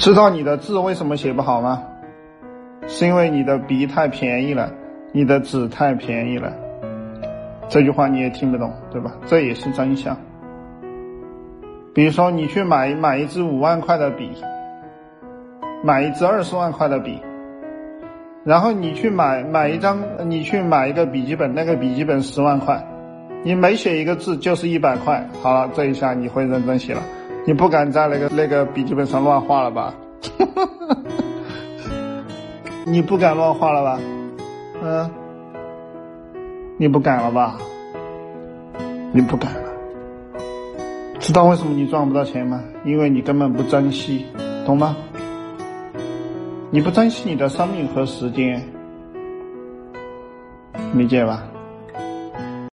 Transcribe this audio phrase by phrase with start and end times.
[0.00, 1.82] 知道你的字为什么写不好吗？
[2.86, 4.72] 是因为你的笔太便宜了，
[5.12, 6.54] 你的纸太便宜了。
[7.68, 9.12] 这句话你也听不懂，对吧？
[9.26, 10.16] 这也是真相。
[11.92, 14.32] 比如说，你去买买一支五万块的笔，
[15.84, 17.20] 买一支二十万块的笔，
[18.42, 19.98] 然后你去买买一张，
[20.30, 22.82] 你去买一个笔记本，那个笔记本十万块，
[23.42, 25.26] 你每写一个字就是一百块。
[25.42, 27.02] 好了，这一下你会认真写了。
[27.46, 29.94] 你不敢在那个那个笔记本上乱画了吧？
[32.84, 33.98] 你不敢乱画了吧？
[34.82, 35.10] 嗯，
[36.76, 37.56] 你不敢了吧？
[39.12, 39.60] 你不敢了。
[41.18, 42.62] 知道为什么你赚不到钱吗？
[42.84, 44.26] 因为你根本不珍惜，
[44.66, 44.96] 懂吗？
[46.70, 48.62] 你不珍惜你的生命和时间，
[50.94, 51.42] 理解吧？